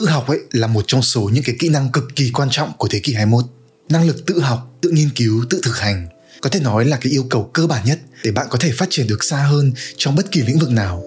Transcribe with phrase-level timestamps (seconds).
[0.00, 2.72] tự học ấy là một trong số những cái kỹ năng cực kỳ quan trọng
[2.78, 3.44] của thế kỷ 21.
[3.88, 6.08] Năng lực tự học, tự nghiên cứu, tự thực hành
[6.40, 8.86] có thể nói là cái yêu cầu cơ bản nhất để bạn có thể phát
[8.90, 11.02] triển được xa hơn trong bất kỳ lĩnh vực nào.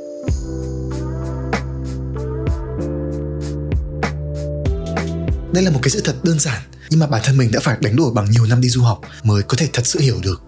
[5.53, 7.77] Đây là một cái sự thật đơn giản nhưng mà bản thân mình đã phải
[7.81, 10.41] đánh đổi bằng nhiều năm đi du học mới có thể thật sự hiểu được.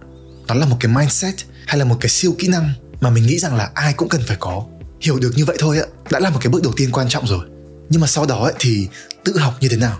[0.48, 1.34] Đó là một cái mindset
[1.66, 4.22] hay là một cái siêu kỹ năng mà mình nghĩ rằng là ai cũng cần
[4.26, 4.66] phải có.
[5.00, 7.26] Hiểu được như vậy thôi ạ, đã là một cái bước đầu tiên quan trọng
[7.26, 7.46] rồi.
[7.90, 8.88] Nhưng mà sau đó ấy, thì
[9.24, 9.98] tự học như thế nào?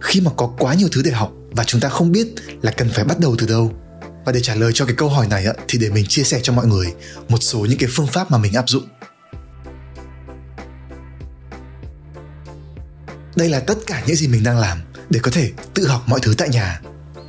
[0.00, 2.26] Khi mà có quá nhiều thứ để học và chúng ta không biết
[2.62, 3.72] là cần phải bắt đầu từ đâu.
[4.24, 6.52] Và để trả lời cho cái câu hỏi này thì để mình chia sẻ cho
[6.52, 6.86] mọi người
[7.28, 8.88] một số những cái phương pháp mà mình áp dụng.
[13.36, 14.78] Đây là tất cả những gì mình đang làm
[15.10, 16.80] để có thể tự học mọi thứ tại nhà.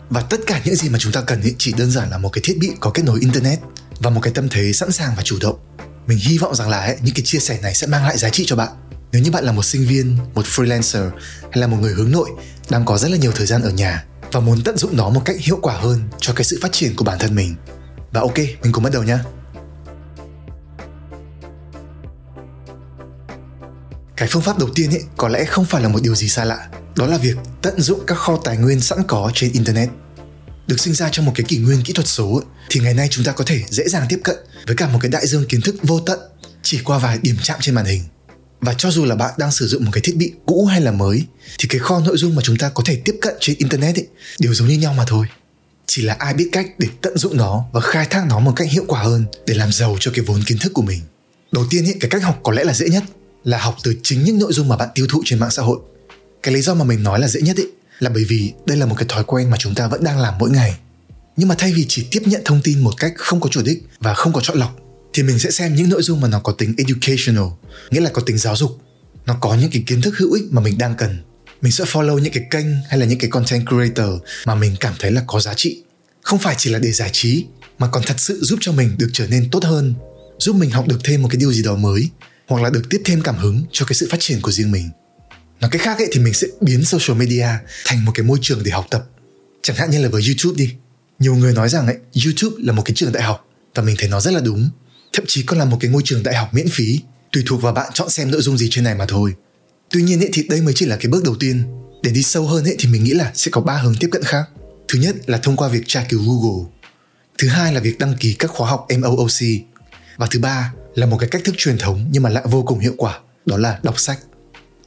[0.10, 2.41] Và tất cả những gì mà chúng ta cần chỉ đơn giản là một cái
[2.44, 3.60] thiết bị có kết nối internet
[3.99, 5.60] và một cái tâm thế sẵn sàng và chủ động.
[6.07, 8.44] Mình hy vọng rằng là những cái chia sẻ này sẽ mang lại giá trị
[8.48, 8.70] cho bạn.
[9.12, 11.09] Nếu như bạn là một sinh viên, một freelancer
[11.41, 12.30] hay là một người hướng nội
[12.70, 15.21] đang có rất là nhiều thời gian ở nhà và muốn tận dụng nó một
[15.26, 17.55] cách hiệu quả hơn cho cái sự phát triển của bản thân mình.
[18.12, 19.18] Và ok, mình cùng bắt đầu nhé.
[24.18, 26.46] Cái phương pháp đầu tiên ấy có lẽ không phải là một điều gì xa
[26.46, 29.90] lạ, đó là việc tận dụng các kho tài nguyên sẵn có trên internet.
[30.68, 33.07] Được sinh ra trong một cái kỷ nguyên kỹ thuật số ấy, thì ngày nay
[33.12, 34.37] chúng ta có thể dễ dàng tiếp cận
[34.68, 36.20] với cả một cái đại dương kiến thức vô tận
[36.63, 38.04] chỉ qua vài điểm chạm trên màn hình.
[38.62, 40.91] Và cho dù là bạn đang sử dụng một cái thiết bị cũ hay là
[40.91, 41.26] mới
[41.57, 44.07] thì cái kho nội dung mà chúng ta có thể tiếp cận trên internet ấy,
[44.40, 45.26] đều giống như nhau mà thôi.
[45.85, 48.68] Chỉ là ai biết cách để tận dụng nó và khai thác nó một cách
[48.71, 51.02] hiệu quả hơn để làm giàu cho cái vốn kiến thức của mình.
[51.52, 53.04] Đầu tiên ấy, cái cách học có lẽ là dễ nhất
[53.43, 55.80] là học từ chính những nội dung mà bạn tiêu thụ trên mạng xã hội.
[56.43, 57.68] Cái lý do mà mình nói là dễ nhất ấy
[57.99, 60.37] là bởi vì đây là một cái thói quen mà chúng ta vẫn đang làm
[60.37, 60.77] mỗi ngày.
[61.37, 63.84] Nhưng mà thay vì chỉ tiếp nhận thông tin một cách không có chủ đích
[63.99, 64.75] và không có chọn lọc
[65.13, 67.47] thì mình sẽ xem những nội dung mà nó có tính educational,
[67.91, 68.81] nghĩa là có tính giáo dục.
[69.25, 71.18] Nó có những cái kiến thức hữu ích mà mình đang cần.
[71.62, 74.09] Mình sẽ follow những cái kênh hay là những cái content creator
[74.46, 75.84] mà mình cảm thấy là có giá trị.
[76.22, 77.46] Không phải chỉ là để giải trí
[77.80, 79.94] mà còn thật sự giúp cho mình được trở nên tốt hơn,
[80.40, 82.09] giúp mình học được thêm một cái điều gì đó mới
[82.47, 84.90] hoặc là được tiếp thêm cảm hứng cho cái sự phát triển của riêng mình.
[85.62, 87.47] Nói cách khác ấy thì mình sẽ biến social media
[87.86, 89.06] thành một cái môi trường để học tập.
[89.62, 90.74] Chẳng hạn như là với YouTube đi.
[91.20, 93.46] Nhiều người nói rằng ấy, YouTube là một cái trường đại học
[93.76, 94.70] và mình thấy nó rất là đúng
[95.14, 97.00] thậm chí còn là một cái ngôi trường đại học miễn phí
[97.31, 99.34] tùy thuộc vào bạn chọn xem nội dung gì trên này mà thôi.
[99.90, 101.64] Tuy nhiên ấy, thì đây mới chỉ là cái bước đầu tiên.
[102.03, 104.24] Để đi sâu hơn ấy, thì mình nghĩ là sẽ có ba hướng tiếp cận
[104.24, 104.44] khác.
[104.88, 106.66] Thứ nhất là thông qua việc tra cứu google.
[107.38, 109.31] Thứ hai là việc đăng ký các khóa học mooc
[110.18, 112.80] và thứ ba là một cái cách thức truyền thống nhưng mà lại vô cùng
[112.80, 114.20] hiệu quả đó là đọc sách.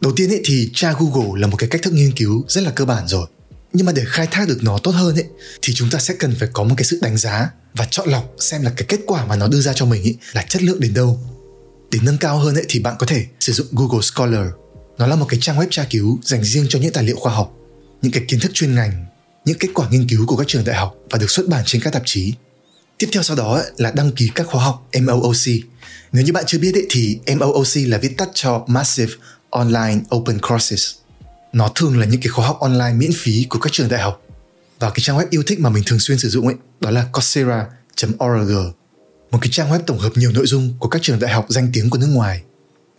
[0.01, 2.71] Đầu tiên ấy thì tra google là một cái cách thức nghiên cứu rất là
[2.71, 3.27] cơ bản rồi.
[3.73, 5.27] Nhưng mà để khai thác được nó tốt hơn ấy
[5.63, 8.35] thì chúng ta sẽ cần phải có một cái sự đánh giá và chọn lọc
[8.39, 10.81] xem là cái kết quả mà nó đưa ra cho mình ý, là chất lượng
[10.81, 11.21] đến đâu.
[11.91, 14.47] Để nâng cao hơn ấy, thì bạn có thể sử dụng Google Scholar.
[14.99, 17.33] Nó là một cái trang web tra cứu dành riêng cho những tài liệu khoa
[17.33, 17.53] học
[18.03, 19.07] những cái kiến thức chuyên ngành
[19.45, 21.83] những kết quả nghiên cứu của các trường đại học và được xuất bản trên
[21.83, 22.35] các tạp chí.
[22.99, 25.49] Tiếp theo sau đó ấy, là đăng ký các khóa học MOOC
[26.13, 29.13] nếu như bạn chưa biết ấy, thì MOOC là viết tắt cho Massive
[29.51, 30.91] Online Open Courses.
[31.53, 34.23] Nó thường là những cái khóa học online miễn phí của các trường đại học
[34.83, 37.07] và cái trang web yêu thích mà mình thường xuyên sử dụng ấy, đó là
[37.13, 38.53] coursera.org
[39.31, 41.71] một cái trang web tổng hợp nhiều nội dung của các trường đại học danh
[41.73, 42.43] tiếng của nước ngoài.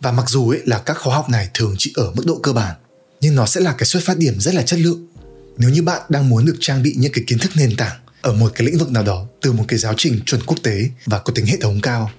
[0.02, 2.54] Và mặc dù ấy là các khóa học này thường chỉ ở mức độ cơ
[2.54, 2.76] bản,
[3.22, 5.08] nhưng nó sẽ là cái xuất phát điểm rất là chất lượng.
[5.58, 8.34] Nếu như bạn đang muốn được trang bị những cái kiến thức nền tảng ở
[8.34, 11.20] một cái lĩnh vực nào đó từ một cái giáo trình chuẩn quốc tế và
[11.20, 12.12] có tính hệ thống cao.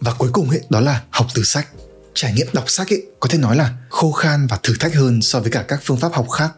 [0.00, 1.68] Và cuối cùng ấy, đó là học từ sách.
[2.14, 5.22] Trải nghiệm đọc sách ấy, có thể nói là khô khan và thử thách hơn
[5.22, 6.52] so với cả các phương pháp học khác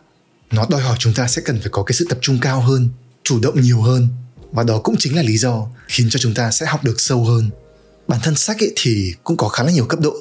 [0.50, 2.88] nó đòi hỏi chúng ta sẽ cần phải có cái sự tập trung cao hơn,
[3.24, 4.08] chủ động nhiều hơn.
[4.52, 7.24] Và đó cũng chính là lý do khiến cho chúng ta sẽ học được sâu
[7.24, 7.50] hơn.
[8.08, 10.14] Bản thân sách ấy thì cũng có khá là nhiều cấp độ,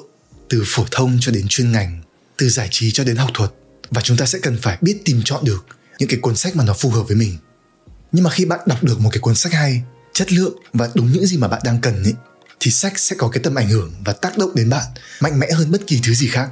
[0.48, 2.02] từ phổ thông cho đến chuyên ngành,
[2.36, 3.50] từ giải trí cho đến học thuật.
[3.90, 5.66] Và chúng ta sẽ cần phải biết tìm chọn được
[5.98, 7.36] những cái cuốn sách mà nó phù hợp với mình.
[8.12, 11.12] Nhưng mà khi bạn đọc được một cái cuốn sách hay, chất lượng và đúng
[11.12, 12.14] những gì mà bạn đang cần ấy,
[12.60, 14.84] thì sách sẽ có cái tầm ảnh hưởng và tác động đến bạn
[15.20, 16.50] mạnh mẽ hơn bất kỳ thứ gì khác.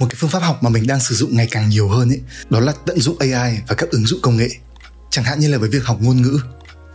[0.00, 2.20] Một cái phương pháp học mà mình đang sử dụng ngày càng nhiều hơn ấy
[2.50, 4.48] đó là tận dụng AI và các ứng dụng công nghệ.
[5.10, 6.40] Chẳng hạn như là với việc học ngôn ngữ.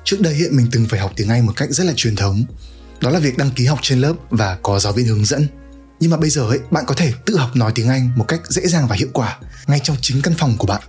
[0.04, 2.46] Trước đây ấy, mình từng phải học tiếng Anh một cách rất là truyền thống.
[3.02, 5.48] Đó là việc đăng ký học trên lớp và có giáo viên hướng dẫn.
[6.00, 8.42] Nhưng mà bây giờ ấy bạn có thể tự học nói tiếng Anh một cách
[8.50, 10.82] dễ dàng và hiệu quả ngay trong chính căn phòng của bạn.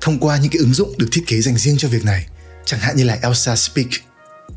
[0.00, 2.26] Thông qua những cái ứng dụng được thiết kế dành riêng cho việc này
[2.64, 3.88] chẳng hạn như là Elsa Speak.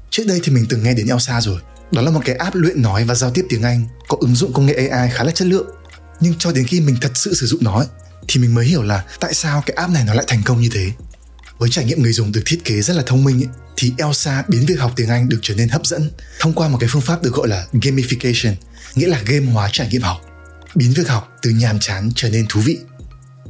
[0.09, 1.61] Trước đây thì mình từng nghe đến Elsa rồi.
[1.91, 4.53] Đó là một cái app luyện nói và giao tiếp tiếng Anh có ứng dụng
[4.53, 5.67] công nghệ AI khá là chất lượng
[6.19, 7.87] nhưng cho đến khi mình thật sự sử dụng nó ấy,
[8.27, 10.69] thì mình mới hiểu là tại sao cái app này nó lại thành công như
[10.71, 10.91] thế
[11.57, 14.43] với trải nghiệm người dùng được thiết kế rất là thông minh ấy, thì Elsa
[14.47, 17.01] biến việc học tiếng Anh được trở nên hấp dẫn thông qua một cái phương
[17.01, 18.53] pháp được gọi là gamification,
[18.95, 20.17] nghĩa là game hóa trải nghiệm học,
[20.75, 22.77] biến việc học từ nhàm chán trở nên thú vị.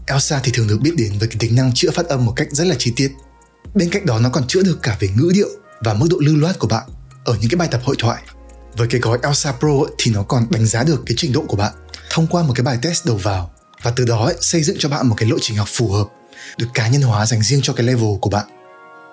[0.06, 2.48] Elsa thì thường được biết đến với cái tính năng chữa phát âm một cách
[2.52, 3.12] rất là chi tiết.
[3.76, 5.50] Bên cạnh đó nó còn chữa được cả về ngữ điệu
[5.82, 6.90] và mức độ lưu loát của bạn
[7.26, 8.24] ở những cái bài tập hội thoại.
[8.78, 11.56] Với cái gói Elsa Pro thì nó còn đánh giá được cái trình độ của
[11.56, 11.74] bạn
[12.10, 13.52] thông qua một cái bài test đầu vào
[13.82, 16.08] và từ đó xây dựng cho bạn một cái lộ trình học phù hợp
[16.58, 18.46] được cá nhân hóa dành riêng cho cái level của bạn.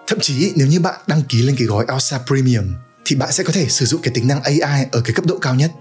[0.06, 3.44] Thậm chí nếu như bạn đăng ký lên cái gói Elsa Premium thì bạn sẽ
[3.44, 5.72] có thể sử dụng cái tính năng AI ở cái cấp độ cao nhất.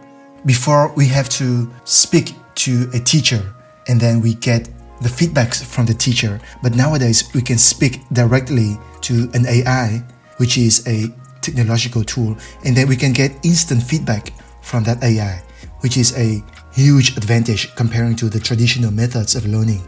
[0.45, 1.45] Before we have to
[1.85, 2.25] speak
[2.67, 3.41] to a teacher
[3.85, 4.61] and then we get
[5.01, 6.31] the feedbacks from the teacher,
[6.63, 10.01] but nowadays we can speak directly to an AI,
[10.37, 11.07] which is a
[11.41, 12.35] technological tool,
[12.65, 14.31] and then we can get instant feedback
[14.63, 15.41] from that AI,
[15.81, 16.41] which is a
[16.75, 19.79] huge advantage comparing to the traditional methods of learning.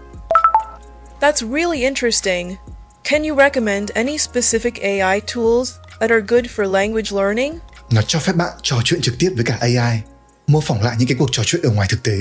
[1.19, 2.57] That's really interesting.
[3.03, 7.59] Can you recommend any specific AI tools that are good for language learning?
[7.91, 10.01] Nó cho phép bạn trò chuyện trực tiếp với cả AI,
[10.47, 12.17] mô phỏng lại những cái cuộc trò chuyện ở ngoài thực tế.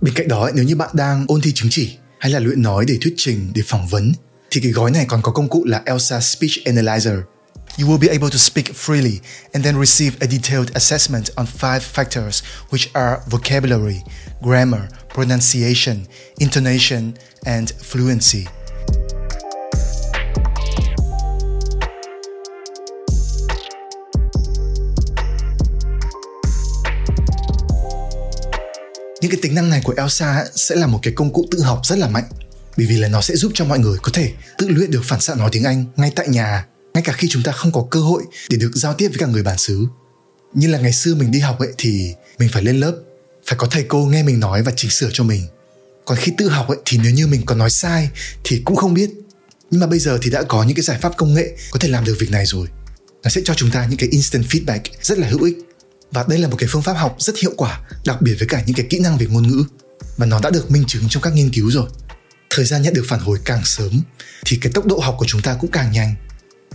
[0.00, 2.84] Bên cạnh đó, nếu như bạn đang ôn thi chứng chỉ hay là luyện nói
[2.88, 4.12] để thuyết trình, để phỏng vấn,
[4.50, 7.22] thì cái gói này còn có công cụ là Elsa Speech Analyzer.
[7.76, 9.20] You will be able to speak freely
[9.52, 14.02] and then receive a detailed assessment on five factors, which are vocabulary,
[14.42, 16.06] grammar, pronunciation,
[16.38, 17.12] intonation,
[17.46, 18.46] and fluency.
[29.20, 31.80] Những cái tính năng này của Elsa sẽ là một cái công cụ tự học
[31.84, 32.24] rất là mạnh
[32.76, 35.20] bởi vì là nó sẽ giúp cho mọi người có thể tự luyện được phản
[35.20, 36.66] xạ nói tiếng Anh ngay tại nhà,
[36.98, 39.26] ngay cả khi chúng ta không có cơ hội để được giao tiếp với cả
[39.26, 39.86] người bản xứ.
[40.54, 42.96] Như là ngày xưa mình đi học ấy thì mình phải lên lớp,
[43.46, 45.42] phải có thầy cô nghe mình nói và chỉnh sửa cho mình.
[46.04, 48.10] Còn khi tự học ấy thì nếu như mình có nói sai
[48.44, 49.10] thì cũng không biết.
[49.70, 51.88] Nhưng mà bây giờ thì đã có những cái giải pháp công nghệ có thể
[51.88, 52.66] làm được việc này rồi.
[53.22, 55.58] Nó sẽ cho chúng ta những cái instant feedback rất là hữu ích
[56.12, 58.62] và đây là một cái phương pháp học rất hiệu quả đặc biệt với cả
[58.66, 59.64] những cái kỹ năng về ngôn ngữ
[60.16, 61.88] và nó đã được minh chứng trong các nghiên cứu rồi
[62.50, 64.02] thời gian nhận được phản hồi càng sớm
[64.46, 66.14] thì cái tốc độ học của chúng ta cũng càng nhanh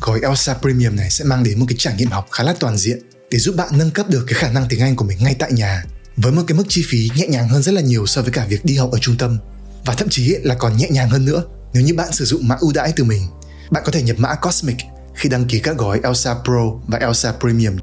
[0.03, 2.77] gói Elsa Premium này sẽ mang đến một cái trải nghiệm học khá là toàn
[2.77, 2.99] diện
[3.31, 5.51] để giúp bạn nâng cấp được cái khả năng tiếng Anh của mình ngay tại
[5.51, 5.83] nhà,
[6.17, 8.45] với một cái mức chi phí nhẹ nhàng hơn rất là nhiều so với cả
[8.45, 9.37] việc đi học ở trung tâm
[9.85, 12.55] và thậm chí là còn nhẹ nhàng hơn nữa, nếu như bạn sử dụng mã
[12.59, 13.27] ưu đãi từ mình,
[13.71, 14.77] bạn có thể nhập mã Cosmic
[15.15, 17.77] khi đăng ký các gói Elsa Pro và Elsa Premium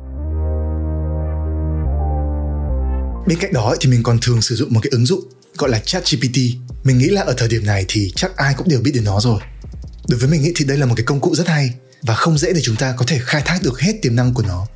[3.26, 5.20] Bên cạnh đó thì mình còn thường sử dụng một cái ứng dụng
[5.58, 6.36] gọi là ChatGPT.
[6.84, 9.20] Mình nghĩ là ở thời điểm này thì chắc ai cũng đều biết đến nó
[9.20, 9.40] rồi.
[10.08, 12.38] Đối với mình nghĩ thì đây là một cái công cụ rất hay và không
[12.38, 14.66] dễ để chúng ta có thể khai thác được hết tiềm năng của nó.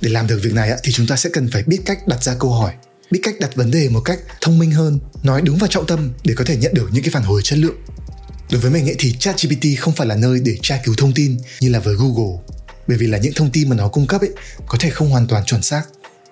[0.00, 2.34] Để làm được việc này thì chúng ta sẽ cần phải biết cách đặt ra
[2.40, 2.72] câu hỏi,
[3.10, 6.12] biết cách đặt vấn đề một cách thông minh hơn, nói đúng vào trọng tâm
[6.24, 7.76] để có thể nhận được những cái phản hồi chất lượng.
[8.50, 11.38] Đối với mình ấy thì ChatGPT không phải là nơi để tra cứu thông tin
[11.60, 12.38] như là với Google,
[12.88, 14.30] bởi vì là những thông tin mà nó cung cấp ấy
[14.66, 15.82] có thể không hoàn toàn chuẩn xác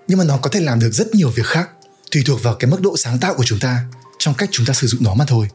[0.08, 1.70] nhưng mà nó có thể làm được rất nhiều việc khác
[2.10, 3.84] tùy thuộc vào cái mức độ sáng tạo của chúng ta
[4.18, 5.48] trong cách chúng ta sử dụng nó mà thôi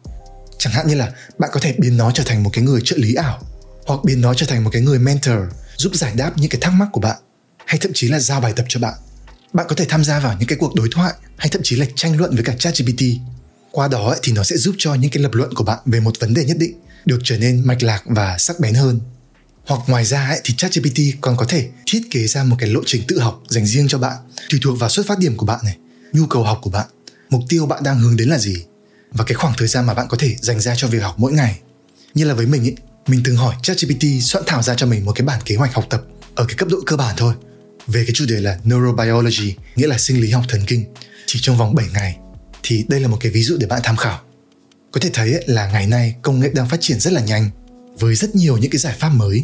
[0.58, 2.96] chẳng hạn như là bạn có thể biến nó trở thành một cái người trợ
[3.00, 3.42] lý ảo
[3.86, 5.40] hoặc biến nó trở thành một cái người mentor
[5.78, 7.18] giúp giải đáp những cái thắc mắc của bạn
[7.66, 8.94] hay thậm chí là giao bài tập cho bạn.
[9.54, 11.86] Bạn có thể tham gia vào những cái cuộc đối thoại hay thậm chí là
[11.96, 13.02] tranh luận với cả ChatGPT.
[13.72, 16.20] Qua đó thì nó sẽ giúp cho những cái lập luận của bạn về một
[16.20, 16.74] vấn đề nhất định
[17.06, 19.00] được trở nên mạch lạc và sắc bén hơn.
[19.66, 22.82] Hoặc ngoài ra ấy, thì ChatGPT còn có thể thiết kế ra một cái lộ
[22.86, 24.18] trình tự học dành riêng cho bạn
[24.50, 25.78] tùy thuộc vào xuất phát điểm của bạn này
[26.14, 26.88] nhu cầu học của bạn
[27.30, 28.56] mục tiêu bạn đang hướng đến là gì
[29.12, 31.34] và cái khoảng thời gian mà bạn có thể dành ra cho việc học mỗi
[31.34, 31.60] ngày.
[32.14, 32.76] Như là với mình ấy
[33.08, 35.86] mình từng hỏi ChatGPT soạn thảo ra cho mình một cái bản kế hoạch học
[35.90, 36.04] tập
[36.36, 37.34] ở cái cấp độ cơ bản thôi.
[37.88, 40.86] Về cái chủ đề là neurobiology, nghĩa là sinh lý học thần kinh
[41.26, 42.18] chỉ trong vòng 7 ngày,
[42.64, 44.22] thì đây là một cái ví dụ để bạn tham khảo.
[44.92, 47.50] Có thể thấy là ngày nay công nghệ đang phát triển rất là nhanh,
[48.00, 49.44] với rất nhiều những cái giải pháp mới.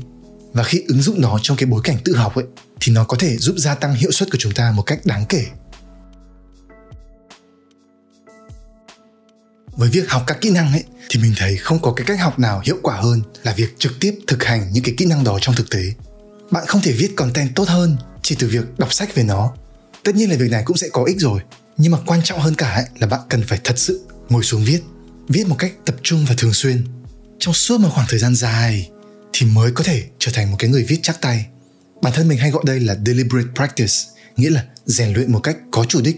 [0.54, 2.46] Và khi ứng dụng nó trong cái bối cảnh tự học ấy,
[2.80, 5.26] thì nó có thể giúp gia tăng hiệu suất của chúng ta một cách đáng
[5.30, 5.46] kể.
[9.76, 12.40] Với việc học các kỹ năng ấy, thì mình thấy không có cái cách học
[12.40, 15.40] nào hiệu quả hơn là việc trực tiếp thực hành những cái kỹ năng đó
[15.42, 15.94] trong thực tế.
[16.52, 19.54] Bạn không thể viết content tốt hơn chỉ từ việc đọc sách về nó.
[20.04, 21.42] Tất nhiên là việc này cũng sẽ có ích rồi,
[21.78, 24.64] nhưng mà quan trọng hơn cả ấy là bạn cần phải thật sự ngồi xuống
[24.66, 24.82] viết
[25.28, 26.86] viết một cách tập trung và thường xuyên.
[27.40, 28.90] Trong suốt một khoảng thời gian dài
[29.34, 31.46] thì mới có thể trở thành một cái người viết chắc tay.
[32.02, 33.94] Bản thân mình hay gọi đây là deliberate practice,
[34.38, 36.18] nghĩa là rèn luyện một cách có chủ đích.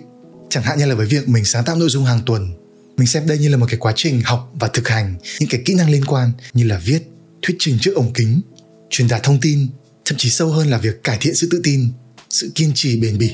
[0.50, 2.63] Chẳng hạn như là với việc mình sáng tạo nội dung hàng tuần
[2.98, 5.62] mình xem đây như là một cái quá trình học và thực hành, những cái
[5.66, 7.04] kỹ năng liên quan như là viết,
[7.42, 8.42] thuyết trình trước ống kính,
[8.90, 9.68] truyền đạt thông tin,
[10.06, 11.88] thậm chí sâu hơn là việc cải thiện sự tự tin,
[12.30, 13.32] sự kiên trì bền bỉ,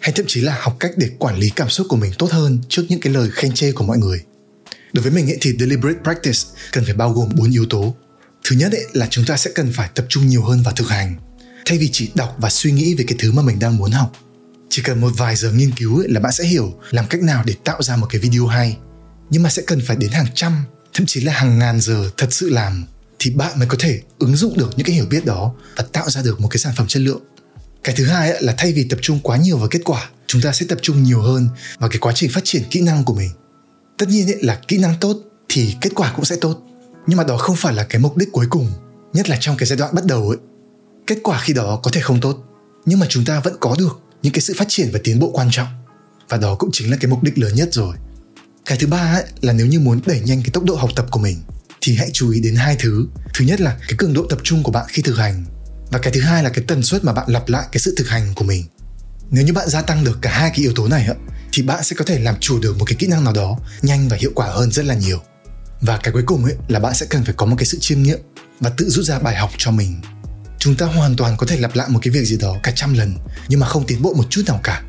[0.00, 2.58] hay thậm chí là học cách để quản lý cảm xúc của mình tốt hơn
[2.68, 4.22] trước những cái lời khen chê của mọi người.
[4.92, 6.38] Đối với mình ấy thì deliberate practice
[6.72, 7.94] cần phải bao gồm bốn yếu tố.
[8.44, 10.88] Thứ nhất ấy là chúng ta sẽ cần phải tập trung nhiều hơn vào thực
[10.88, 11.14] hành,
[11.64, 14.12] thay vì chỉ đọc và suy nghĩ về cái thứ mà mình đang muốn học.
[14.68, 17.44] Chỉ cần một vài giờ nghiên cứu ấy là bạn sẽ hiểu làm cách nào
[17.46, 18.76] để tạo ra một cái video hay
[19.30, 22.26] nhưng mà sẽ cần phải đến hàng trăm, thậm chí là hàng ngàn giờ thật
[22.30, 22.86] sự làm
[23.18, 26.10] thì bạn mới có thể ứng dụng được những cái hiểu biết đó và tạo
[26.10, 27.22] ra được một cái sản phẩm chất lượng.
[27.84, 30.52] Cái thứ hai là thay vì tập trung quá nhiều vào kết quả, chúng ta
[30.52, 33.30] sẽ tập trung nhiều hơn vào cái quá trình phát triển kỹ năng của mình.
[33.98, 35.16] Tất nhiên là kỹ năng tốt
[35.48, 36.62] thì kết quả cũng sẽ tốt.
[37.06, 38.72] Nhưng mà đó không phải là cái mục đích cuối cùng,
[39.12, 40.38] nhất là trong cái giai đoạn bắt đầu ấy.
[41.06, 42.44] Kết quả khi đó có thể không tốt,
[42.86, 45.30] nhưng mà chúng ta vẫn có được những cái sự phát triển và tiến bộ
[45.32, 45.68] quan trọng.
[46.28, 47.96] Và đó cũng chính là cái mục đích lớn nhất rồi
[48.66, 51.06] cái thứ ba ấy, là nếu như muốn đẩy nhanh cái tốc độ học tập
[51.10, 51.42] của mình
[51.80, 53.06] thì hãy chú ý đến hai thứ.
[53.34, 55.44] Thứ nhất là cái cường độ tập trung của bạn khi thực hành
[55.90, 58.08] và cái thứ hai là cái tần suất mà bạn lặp lại cái sự thực
[58.08, 58.64] hành của mình.
[59.30, 61.08] Nếu như bạn gia tăng được cả hai cái yếu tố này
[61.52, 64.08] thì bạn sẽ có thể làm chủ được một cái kỹ năng nào đó nhanh
[64.08, 65.22] và hiệu quả hơn rất là nhiều.
[65.80, 68.02] Và cái cuối cùng ấy là bạn sẽ cần phải có một cái sự chiêm
[68.02, 68.18] nghiệm
[68.60, 70.00] và tự rút ra bài học cho mình.
[70.58, 72.94] Chúng ta hoàn toàn có thể lặp lại một cái việc gì đó cả trăm
[72.94, 73.16] lần
[73.48, 74.82] nhưng mà không tiến bộ một chút nào cả.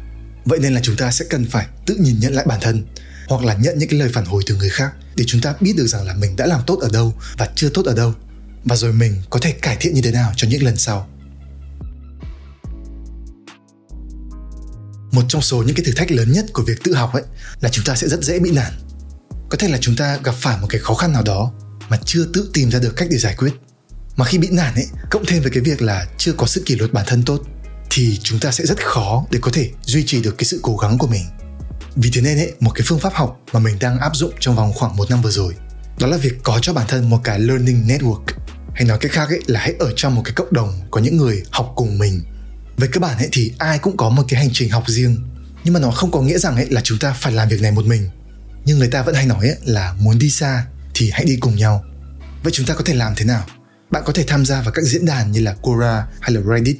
[0.46, 2.86] Vậy nên là chúng ta sẽ cần phải tự nhìn nhận lại bản thân
[3.32, 5.74] hoặc là nhận những cái lời phản hồi từ người khác để chúng ta biết
[5.78, 8.14] được rằng là mình đã làm tốt ở đâu và chưa tốt ở đâu
[8.64, 11.08] và rồi mình có thể cải thiện như thế nào cho những lần sau.
[15.12, 17.24] Một trong số những cái thử thách lớn nhất của việc tự học ấy
[17.62, 18.74] là chúng ta sẽ rất dễ bị nản.
[19.50, 21.52] Có thể là chúng ta gặp phải một cái khó khăn nào đó
[21.90, 23.52] mà chưa tự tìm ra được cách để giải quyết.
[24.16, 26.76] Mà khi bị nản ấy, cộng thêm với cái việc là chưa có sự kỷ
[26.76, 27.42] luật bản thân tốt,
[27.90, 30.78] thì chúng ta sẽ rất khó để có thể duy trì được cái sự cố
[30.78, 31.24] gắng của mình
[31.96, 34.56] vì thế nên ấy, một cái phương pháp học mà mình đang áp dụng trong
[34.56, 35.56] vòng khoảng một năm vừa rồi
[36.00, 38.24] đó là việc có cho bản thân một cái learning network.
[38.74, 41.18] Hay nói cách khác ấy là hãy ở trong một cái cộng đồng có những
[41.18, 42.22] người học cùng mình.
[42.78, 45.18] Về cơ bản ấy thì ai cũng có một cái hành trình học riêng
[45.64, 47.72] nhưng mà nó không có nghĩa rằng ấy là chúng ta phải làm việc này
[47.72, 48.10] một mình.
[48.66, 51.56] Nhưng người ta vẫn hay nói ấy là muốn đi xa thì hãy đi cùng
[51.56, 51.84] nhau.
[52.44, 53.46] Vậy chúng ta có thể làm thế nào?
[53.92, 56.78] Bạn có thể tham gia vào các diễn đàn như là Quora hay là Reddit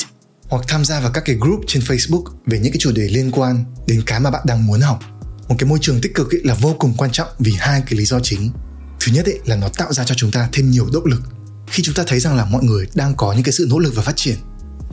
[0.52, 3.32] hoặc tham gia vào các cái group trên Facebook về những cái chủ đề liên
[3.32, 5.00] quan đến cái mà bạn đang muốn học.
[5.48, 8.00] Một cái môi trường tích cực ấy là vô cùng quan trọng vì hai cái
[8.00, 8.52] lý do chính.
[9.00, 11.22] Thứ nhất ấy là nó tạo ra cho chúng ta thêm nhiều động lực.
[11.68, 13.96] Khi chúng ta thấy rằng là mọi người đang có những cái sự nỗ lực
[13.96, 14.36] và phát triển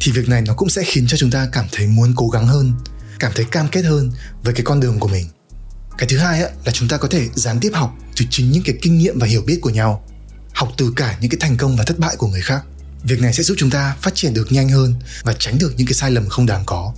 [0.01, 2.47] thì việc này nó cũng sẽ khiến cho chúng ta cảm thấy muốn cố gắng
[2.47, 2.73] hơn,
[3.19, 4.13] cảm thấy cam kết hơn
[4.43, 5.27] với cái con đường của mình.
[5.99, 8.63] Cái thứ hai ấy, là chúng ta có thể gián tiếp học từ chính những
[8.63, 10.05] cái kinh nghiệm và hiểu biết của nhau
[10.55, 12.65] học từ cả những cái thành công và thất bại của người khác
[13.05, 15.87] việc này sẽ giúp chúng ta phát triển được nhanh hơn và tránh được những
[15.87, 16.95] cái sai lầm không đáng có.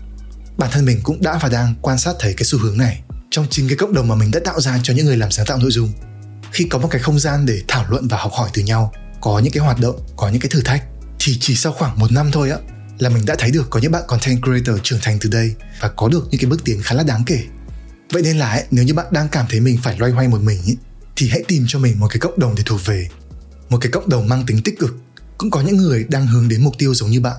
[0.58, 3.46] Bản thân mình cũng đã và đang quan sát thấy cái xu hướng này trong
[3.50, 5.58] chính cái cộng đồng mà mình đã tạo ra cho những người làm sáng tạo
[5.58, 5.92] nội dung.
[6.52, 9.38] Khi có một cái không gian để thảo luận và học hỏi từ nhau có
[9.38, 10.84] những cái hoạt động có những cái thử thách
[11.18, 12.56] thì chỉ sau khoảng một năm thôi á
[12.98, 15.88] là mình đã thấy được có những bạn content creator trưởng thành từ đây và
[15.88, 17.44] có được những cái bước tiến khá là đáng kể.
[18.12, 20.40] Vậy nên là ấy, nếu như bạn đang cảm thấy mình phải loay hoay một
[20.40, 20.76] mình ấy,
[21.16, 23.08] thì hãy tìm cho mình một cái cộng đồng để thuộc về
[23.68, 24.96] một cái cộng đồng mang tính tích cực
[25.40, 27.36] cũng có những người đang hướng đến mục tiêu giống như bạn.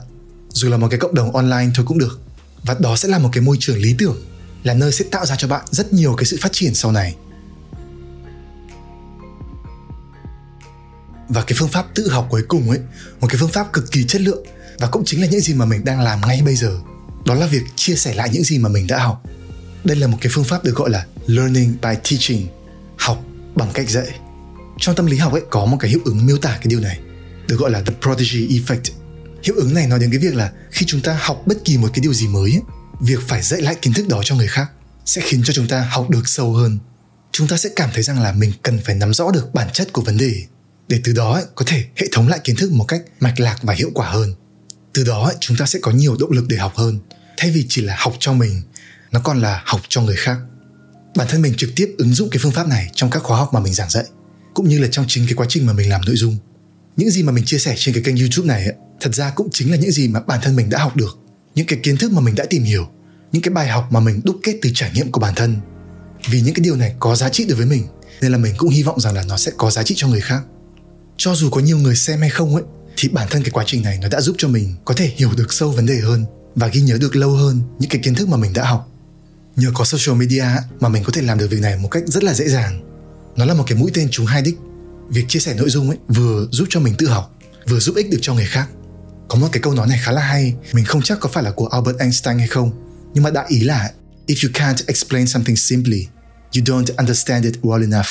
[0.50, 2.22] Dù là một cái cộng đồng online thôi cũng được.
[2.64, 4.26] Và đó sẽ là một cái môi trường lý tưởng,
[4.64, 7.16] là nơi sẽ tạo ra cho bạn rất nhiều cái sự phát triển sau này.
[11.30, 12.80] Và cái phương pháp tự học cuối cùng ấy,
[13.20, 14.46] một cái phương pháp cực kỳ chất lượng
[14.80, 16.80] và cũng chính là những gì mà mình đang làm ngay bây giờ,
[17.26, 19.24] đó là việc chia sẻ lại những gì mà mình đã học.
[19.84, 22.48] Đây là một cái phương pháp được gọi là learning by teaching,
[22.98, 23.24] học
[23.56, 24.20] bằng cách dạy.
[24.80, 27.00] Trong tâm lý học ấy có một cái hiệu ứng miêu tả cái điều này
[27.52, 28.92] được gọi là the prodigy effect.
[29.44, 31.88] Hiệu ứng này nói đến cái việc là khi chúng ta học bất kỳ một
[31.94, 32.62] cái điều gì mới ấy,
[33.02, 34.72] việc phải dạy lại kiến thức đó cho người khác
[35.06, 36.78] sẽ khiến cho chúng ta học được sâu hơn.
[37.32, 39.94] Chúng ta sẽ cảm thấy rằng là mình cần phải nắm rõ được bản chất
[39.94, 40.34] của vấn đề
[40.88, 43.58] để từ đó ấy, có thể hệ thống lại kiến thức một cách mạch lạc
[43.62, 44.34] và hiệu quả hơn.
[44.94, 47.00] Từ đó ấy, chúng ta sẽ có nhiều động lực để học hơn
[47.38, 48.62] thay vì chỉ là học cho mình
[49.12, 50.38] nó còn là học cho người khác.
[51.16, 53.50] Bản thân mình trực tiếp ứng dụng cái phương pháp này trong các khóa học
[53.54, 54.06] mà mình giảng dạy
[54.54, 56.38] cũng như là trong chính cái quá trình mà mình làm nội dung
[56.98, 59.50] những gì mà mình chia sẻ trên cái kênh youtube này ấy, thật ra cũng
[59.52, 61.18] chính là những gì mà bản thân mình đã học được
[61.56, 62.88] những cái kiến thức mà mình đã tìm hiểu
[63.32, 65.56] những cái bài học mà mình đúc kết từ trải nghiệm của bản thân.
[66.30, 67.88] Vì những cái điều này có giá trị đối với mình
[68.22, 70.22] nên là mình cũng hy vọng rằng là nó sẽ có giá trị cho người
[70.22, 70.42] khác.
[71.18, 72.64] Cho dù có nhiều người xem hay không ấy
[72.98, 75.30] thì bản thân cái quá trình này nó đã giúp cho mình có thể hiểu
[75.38, 78.28] được sâu vấn đề hơn và ghi nhớ được lâu hơn những cái kiến thức
[78.28, 78.88] mà mình đã học.
[79.56, 80.46] Nhờ có social media
[80.80, 82.82] mà mình có thể làm được việc này một cách rất là dễ dàng.
[83.36, 84.56] Nó là một cái mũi tên trúng hai đích
[85.12, 87.36] việc chia sẻ nội dung ấy vừa giúp cho mình tự học,
[87.68, 88.70] vừa giúp ích được cho người khác.
[89.28, 91.52] Có một cái câu nói này khá là hay, mình không chắc có phải là
[91.52, 92.72] của Albert Einstein hay không,
[93.14, 93.92] nhưng mà đại ý là,
[94.28, 96.08] if you can't explain something simply,
[96.56, 98.08] you don't understand it well enough.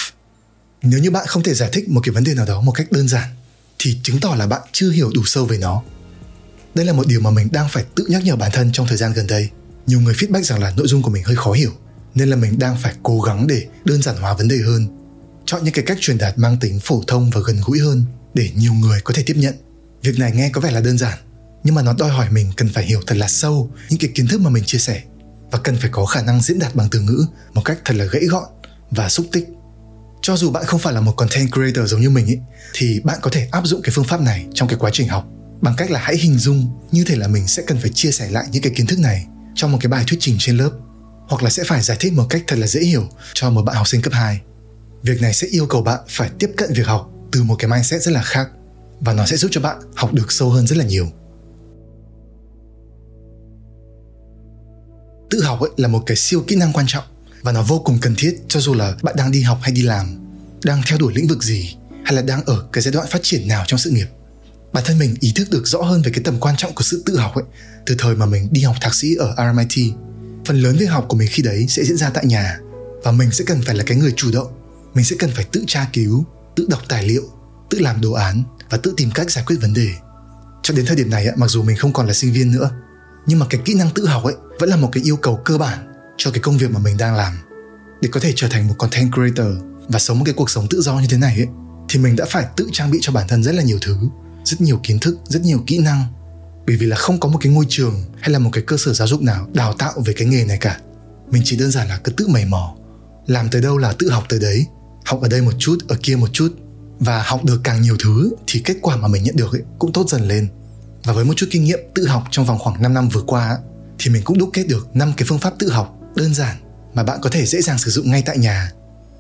[0.83, 2.93] Nếu như bạn không thể giải thích một cái vấn đề nào đó một cách
[2.93, 3.29] đơn giản,
[3.79, 5.83] thì chứng tỏ là bạn chưa hiểu đủ sâu về nó.
[6.75, 8.97] Đây là một điều mà mình đang phải tự nhắc nhở bản thân trong thời
[8.97, 9.49] gian gần đây.
[9.87, 11.73] Nhiều người feedback rằng là nội dung của mình hơi khó hiểu,
[12.15, 15.00] nên là mình đang phải cố gắng để đơn giản hóa vấn đề hơn
[15.47, 18.05] chọn những cái cách truyền đạt mang tính phổ thông và gần gũi hơn
[18.35, 19.55] để nhiều người có thể tiếp nhận
[20.03, 21.19] việc này nghe có vẻ là đơn giản,
[21.65, 24.27] nhưng mà nó đòi hỏi mình cần phải hiểu thật là sâu những cái kiến
[24.27, 25.03] thức mà mình chia sẻ
[25.51, 28.05] và cần phải có khả năng diễn đạt bằng từ ngữ một cách thật là
[28.05, 28.45] gãy gọn
[28.91, 29.49] và xúc tích
[30.23, 32.39] cho dù bạn không phải là một content creator giống như mình ấy
[32.75, 35.27] thì bạn có thể áp dụng cái phương pháp này trong cái quá trình học
[35.61, 38.31] bằng cách là hãy hình dung như thể là mình sẽ cần phải chia sẻ
[38.31, 40.71] lại những cái kiến thức này trong một cái bài thuyết trình trên lớp,
[41.29, 43.77] hoặc là sẽ phải giải thích một cách thật là dễ hiểu cho một bạn
[43.77, 44.41] học sinh cấp 2.
[45.03, 48.03] Việc này sẽ yêu cầu bạn phải tiếp cận việc học từ một cái mindset
[48.03, 48.49] rất là khác
[49.01, 51.07] và nó sẽ giúp cho bạn học được sâu hơn rất là nhiều.
[55.31, 57.05] Tự học ấy là một cái siêu kỹ năng quan trọng
[57.43, 59.83] và nó vô cùng cần thiết cho dù là bạn đang đi học hay đi
[59.83, 60.19] làm,
[60.65, 63.49] đang theo đuổi lĩnh vực gì hay là đang ở cái giai đoạn phát triển
[63.49, 64.07] nào trong sự nghiệp.
[64.73, 67.03] Bản thân mình ý thức được rõ hơn về cái tầm quan trọng của sự
[67.07, 67.45] tự học ấy
[67.87, 69.95] từ thời mà mình đi học thạc sĩ ở RMIT.
[70.45, 72.59] Phần lớn việc học của mình khi đấy sẽ diễn ra tại nhà
[73.03, 74.60] và mình sẽ cần phải là cái người chủ động.
[74.95, 76.25] Mình sẽ cần phải tự tra cứu,
[76.57, 77.23] tự đọc tài liệu,
[77.71, 79.89] tự làm đồ án và tự tìm cách giải quyết vấn đề.
[80.63, 82.71] Cho đến thời điểm này, mặc dù mình không còn là sinh viên nữa,
[83.27, 85.59] nhưng mà cái kỹ năng tự học ấy vẫn là một cái yêu cầu cơ
[85.59, 87.33] bản cho cái công việc mà mình đang làm.
[88.01, 89.57] Để có thể trở thành một content creator
[89.89, 91.49] và sống một cái cuộc sống tự do như thế này ấy,
[91.89, 93.97] thì mình đã phải tự trang bị cho bản thân rất là nhiều thứ,
[94.45, 96.05] rất nhiều kiến thức, rất nhiều kỹ năng.
[96.67, 98.93] Bởi vì là không có một cái ngôi trường hay là một cái cơ sở
[98.93, 100.81] giáo dục nào đào tạo về cái nghề này cả.
[101.31, 102.77] Mình chỉ đơn giản là cứ tự mày mò,
[103.27, 104.67] làm tới đâu là tự học tới đấy,
[105.11, 106.57] học ở đây một chút, ở kia một chút
[107.01, 109.93] và học được càng nhiều thứ thì kết quả mà mình nhận được ấy cũng
[109.93, 110.49] tốt dần lên.
[111.05, 113.59] Và với một chút kinh nghiệm tự học trong vòng khoảng 5 năm vừa qua
[113.99, 116.57] thì mình cũng đúc kết được 5 cái phương pháp tự học đơn giản
[116.95, 118.73] mà bạn có thể dễ dàng sử dụng ngay tại nhà.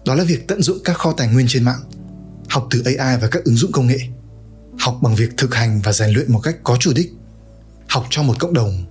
[0.04, 1.80] Đó là việc tận dụng các kho tài nguyên trên mạng,
[2.48, 3.98] học từ AI và các ứng dụng công nghệ,
[4.78, 7.12] học bằng việc thực hành và rèn luyện một cách có chủ đích,
[7.88, 8.84] học cho một cộng đồng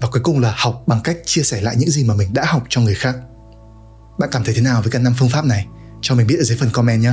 [0.00, 2.44] và cuối cùng là học bằng cách chia sẻ lại những gì mà mình đã
[2.44, 3.16] học cho người khác.
[4.18, 5.66] Bạn cảm thấy thế nào với cả năm phương pháp này?
[6.02, 7.12] Cho mình biết ở dưới phần comment nhé.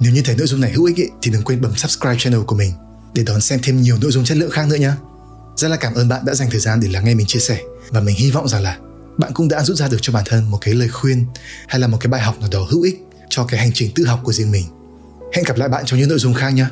[0.00, 2.42] Nếu như thấy nội dung này hữu ích ý, thì đừng quên bấm subscribe channel
[2.42, 2.72] của mình
[3.14, 4.92] để đón xem thêm nhiều nội dung chất lượng khác nữa nhé.
[5.56, 7.60] Rất là cảm ơn bạn đã dành thời gian để lắng nghe mình chia sẻ
[7.90, 8.78] và mình hy vọng rằng là
[9.18, 11.26] bạn cũng đã rút ra được cho bản thân một cái lời khuyên
[11.68, 14.06] hay là một cái bài học nào đó hữu ích cho cái hành trình tự
[14.06, 14.64] học của riêng mình.
[15.34, 16.66] Hẹn gặp lại bạn trong những nội dung khác nhé.